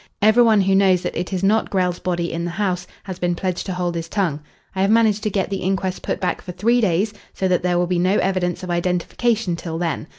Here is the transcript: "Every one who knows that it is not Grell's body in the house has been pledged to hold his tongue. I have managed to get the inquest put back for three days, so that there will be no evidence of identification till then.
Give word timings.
"Every 0.19 0.41
one 0.41 0.61
who 0.61 0.73
knows 0.73 1.03
that 1.03 1.15
it 1.15 1.31
is 1.31 1.43
not 1.43 1.69
Grell's 1.69 1.99
body 1.99 2.31
in 2.33 2.43
the 2.43 2.49
house 2.49 2.87
has 3.03 3.19
been 3.19 3.35
pledged 3.35 3.67
to 3.67 3.73
hold 3.73 3.93
his 3.93 4.09
tongue. 4.09 4.39
I 4.75 4.81
have 4.81 4.89
managed 4.89 5.21
to 5.21 5.29
get 5.29 5.51
the 5.51 5.57
inquest 5.57 6.01
put 6.01 6.19
back 6.19 6.41
for 6.41 6.53
three 6.53 6.81
days, 6.81 7.13
so 7.35 7.47
that 7.47 7.61
there 7.61 7.77
will 7.77 7.85
be 7.85 7.99
no 7.99 8.17
evidence 8.17 8.63
of 8.63 8.71
identification 8.71 9.55
till 9.55 9.77
then. 9.77 10.07